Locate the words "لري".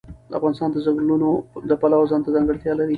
2.75-2.89